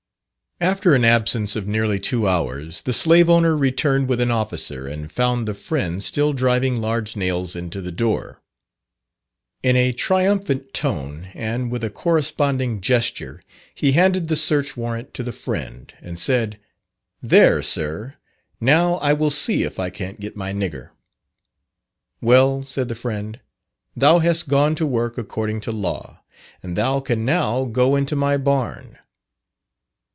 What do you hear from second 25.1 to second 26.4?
according to law,